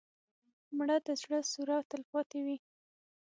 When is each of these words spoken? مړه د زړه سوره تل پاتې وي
مړه 0.77 0.97
د 1.05 1.07
زړه 1.21 1.39
سوره 1.51 1.77
تل 1.89 2.01
پاتې 2.11 2.39
وي 2.45 2.57